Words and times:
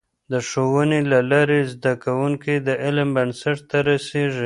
د 0.31 0.33
ښوونې 0.49 1.01
له 1.11 1.19
لارې، 1.31 1.59
زده 1.73 1.93
کوونکي 2.03 2.55
د 2.67 2.69
علم 2.83 3.09
بنسټ 3.17 3.57
ته 3.69 3.77
رسېږي. 3.89 4.39